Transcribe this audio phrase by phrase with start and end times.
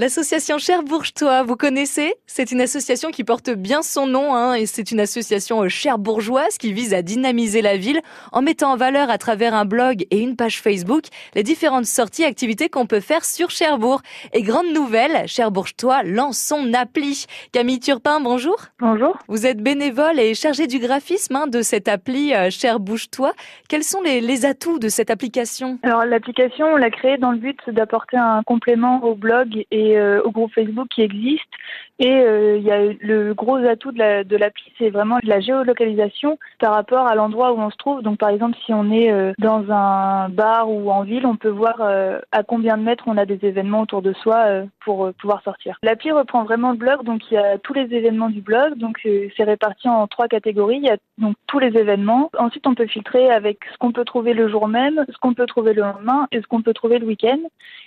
[0.00, 2.14] L'association Cher Bourgeois, vous connaissez?
[2.24, 5.98] C'est une association qui porte bien son nom hein, et c'est une association euh, Cher
[5.98, 10.06] Bourgeoise qui vise à dynamiser la ville en mettant en valeur à travers un blog
[10.12, 14.00] et une page Facebook les différentes sorties et activités qu'on peut faire sur Cherbourg.
[14.32, 17.24] Et grande nouvelle, Cher Bourgeois lance son appli.
[17.50, 18.56] Camille Turpin, bonjour.
[18.78, 19.18] Bonjour.
[19.26, 23.32] Vous êtes bénévole et chargé du graphisme hein, de cette appli euh, Cher Bouge-toi.
[23.68, 25.80] Quels sont les, les atouts de cette application?
[25.82, 30.22] Alors l'application, on l'a créée dans le but d'apporter un complément au blog et euh,
[30.22, 31.48] au groupe Facebook qui existe.
[31.98, 36.74] Et euh, il y a le gros atout de l'appli, c'est vraiment la géolocalisation par
[36.74, 38.02] rapport à l'endroit où on se trouve.
[38.02, 41.48] Donc par exemple, si on est euh, dans un bar ou en ville, on peut
[41.48, 45.76] voir à combien de mètres on a des événements autour de soi pour pouvoir sortir.
[45.82, 48.76] L'appli reprend vraiment le blog, donc il y a tous les événements du blog.
[48.76, 50.76] Donc c'est réparti en trois catégories.
[50.76, 52.30] Il y a donc tous les événements.
[52.38, 55.46] Ensuite, on peut filtrer avec ce qu'on peut trouver le jour même, ce qu'on peut
[55.46, 57.38] trouver le lendemain et ce qu'on peut trouver le week-end.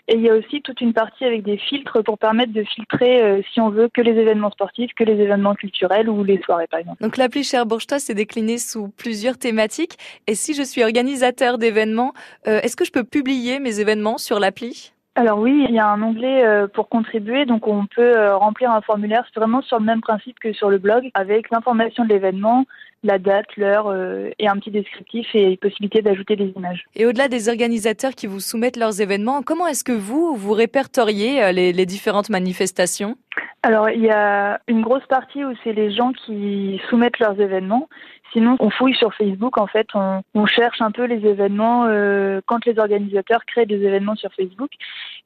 [0.07, 3.21] Et il y a aussi toute une partie avec des filtres pour permettre de filtrer
[3.21, 6.67] euh, si on veut que les événements sportifs, que les événements culturels ou les soirées
[6.67, 7.01] par exemple.
[7.01, 9.97] Donc l'appli Cherbourg-toi s'est déclinée sous plusieurs thématiques.
[10.27, 12.13] Et si je suis organisateur d'événements,
[12.47, 14.91] euh, est-ce que je peux publier mes événements sur l'appli?
[15.15, 18.79] Alors oui, il y a un onglet euh, pour contribuer, donc on peut remplir un
[18.79, 22.65] formulaire, vraiment sur le même principe que sur le blog, avec l'information de l'événement,
[23.03, 26.85] la date, l'heure euh, et un petit descriptif et possibilité d'ajouter des images.
[26.95, 31.43] Et au-delà des organisateurs qui vous soumettent leurs événements, comment est-ce que vous, vous répertoriez
[31.43, 33.17] euh, les différentes manifestations?
[33.63, 37.87] Alors, il y a une grosse partie où c'est les gens qui soumettent leurs événements.
[38.33, 39.57] Sinon, on fouille sur Facebook.
[39.57, 43.83] En fait, on, on cherche un peu les événements euh, quand les organisateurs créent des
[43.83, 44.71] événements sur Facebook.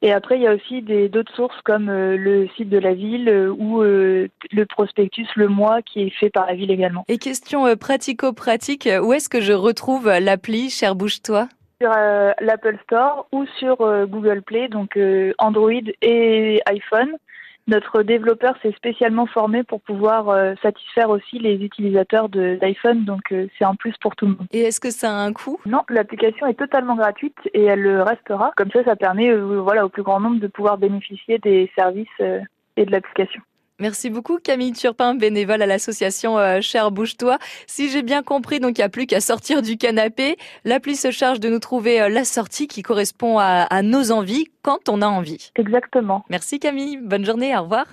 [0.02, 3.28] Et après, il y a aussi d'autres sources comme euh, le site de la ville
[3.28, 7.04] euh, ou le prospectus Le Mois qui est fait par la ville également.
[7.08, 11.48] Et question pratico-pratique, où est-ce que je retrouve l'appli Cher Bouge-toi
[11.80, 13.76] sur l'Apple Store ou sur
[14.06, 14.98] Google Play, donc
[15.38, 15.70] Android
[16.00, 17.16] et iPhone.
[17.68, 23.48] Notre développeur s'est spécialement formé pour pouvoir euh, satisfaire aussi les utilisateurs d'iPhone, donc euh,
[23.58, 24.46] c'est un plus pour tout le monde.
[24.52, 25.58] Et est-ce que ça a un coût?
[25.66, 28.52] Non, l'application est totalement gratuite et elle le restera.
[28.56, 32.06] Comme ça, ça permet euh, voilà, au plus grand nombre de pouvoir bénéficier des services
[32.76, 33.42] et de l'application.
[33.78, 37.38] Merci beaucoup Camille Turpin, bénévole à l'association euh, Cher Bouge-toi.
[37.66, 40.36] Si j'ai bien compris, donc il n'y a plus qu'à sortir du canapé.
[40.64, 44.46] L'appli se charge de nous trouver euh, la sortie qui correspond à, à nos envies
[44.62, 45.50] quand on a envie.
[45.56, 46.24] Exactement.
[46.30, 47.86] Merci Camille, bonne journée, au revoir.